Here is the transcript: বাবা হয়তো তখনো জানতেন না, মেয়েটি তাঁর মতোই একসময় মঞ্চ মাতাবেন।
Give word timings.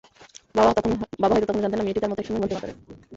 বাবা 0.55 0.69
হয়তো 1.33 1.47
তখনো 1.47 1.63
জানতেন 1.63 1.79
না, 1.79 1.85
মেয়েটি 1.85 2.01
তাঁর 2.01 2.11
মতোই 2.11 2.23
একসময় 2.23 2.41
মঞ্চ 2.41 2.53
মাতাবেন। 2.55 2.77